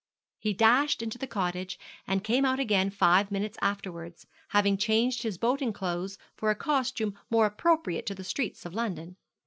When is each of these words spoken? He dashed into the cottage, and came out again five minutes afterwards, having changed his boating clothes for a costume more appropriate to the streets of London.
He 0.39 0.53
dashed 0.55 1.03
into 1.03 1.19
the 1.19 1.27
cottage, 1.27 1.77
and 2.07 2.23
came 2.23 2.43
out 2.43 2.59
again 2.59 2.89
five 2.89 3.29
minutes 3.29 3.55
afterwards, 3.61 4.25
having 4.49 4.75
changed 4.75 5.21
his 5.21 5.37
boating 5.37 5.73
clothes 5.73 6.17
for 6.35 6.49
a 6.49 6.55
costume 6.55 7.13
more 7.29 7.45
appropriate 7.45 8.07
to 8.07 8.15
the 8.15 8.23
streets 8.23 8.65
of 8.65 8.73
London. 8.73 9.17